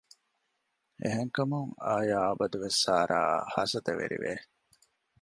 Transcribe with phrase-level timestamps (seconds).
[1.01, 4.31] އެހެންކަމުން އާޔާ އަބަދުވެސް ސާރާއަށް ހަސަދަވެރިވެ